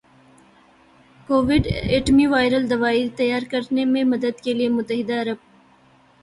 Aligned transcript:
Covid 1.27 1.63
anti 1.91 2.25
viral 2.31 2.63
دوائی 2.69 3.03
تیار 3.17 3.43
کرنے 3.51 3.83
میں 3.93 4.03
مدد 4.13 4.35
کے 4.43 4.51
لئے 4.57 4.67
متحدہ 4.77 5.15
عرب 5.21 5.39